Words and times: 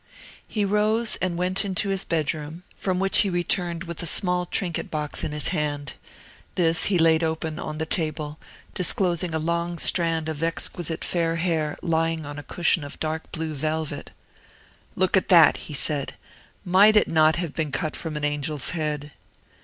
He 0.47 0.65
rose, 0.65 1.15
and 1.17 1.37
went 1.37 1.63
into 1.63 1.89
his 1.89 2.05
bedroom, 2.05 2.63
from 2.73 2.97
which 2.97 3.19
he 3.19 3.29
returned 3.29 3.83
with 3.83 4.01
a 4.01 4.07
small 4.07 4.47
trinket 4.47 4.89
box 4.89 5.23
in 5.23 5.31
his 5.31 5.49
hand. 5.49 5.93
This 6.55 6.85
he 6.85 6.97
laid 6.97 7.23
open 7.23 7.59
on 7.59 7.77
the 7.77 7.85
table, 7.85 8.39
disclosing 8.73 9.35
a 9.35 9.37
long 9.37 9.77
strand 9.77 10.27
of 10.27 10.41
exquisite 10.41 11.03
fair 11.03 11.35
hair 11.35 11.77
lying 11.83 12.25
on 12.25 12.39
a 12.39 12.41
cushion 12.41 12.83
of 12.83 12.99
dark 12.99 13.31
blue 13.31 13.53
velvet. 13.53 14.09
"Look 14.95 15.15
at 15.15 15.29
that," 15.29 15.57
he 15.69 15.75
said. 15.75 16.15
"Might 16.65 16.95
it 16.95 17.07
not 17.07 17.35
have 17.35 17.53
been 17.53 17.71
cut 17.71 17.95
from 17.95 18.17
an 18.17 18.25
angel's 18.25 18.71
head?" 18.71 19.11